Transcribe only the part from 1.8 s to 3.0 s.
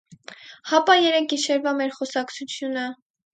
մեր խոսակցությունը…